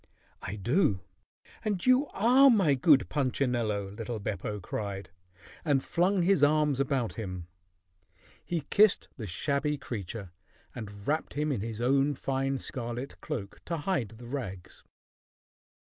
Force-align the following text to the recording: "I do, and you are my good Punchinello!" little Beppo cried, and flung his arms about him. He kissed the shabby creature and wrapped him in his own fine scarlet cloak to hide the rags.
"I 0.41 0.55
do, 0.55 1.01
and 1.63 1.85
you 1.85 2.07
are 2.07 2.49
my 2.49 2.73
good 2.73 3.07
Punchinello!" 3.07 3.89
little 3.89 4.17
Beppo 4.19 4.59
cried, 4.59 5.11
and 5.63 5.83
flung 5.83 6.23
his 6.23 6.43
arms 6.43 6.79
about 6.79 7.13
him. 7.19 7.45
He 8.43 8.61
kissed 8.71 9.09
the 9.17 9.27
shabby 9.27 9.77
creature 9.77 10.31
and 10.73 11.05
wrapped 11.07 11.35
him 11.35 11.51
in 11.51 11.61
his 11.61 11.79
own 11.81 12.15
fine 12.15 12.57
scarlet 12.57 13.21
cloak 13.21 13.61
to 13.65 13.77
hide 13.77 14.09
the 14.17 14.25
rags. 14.25 14.83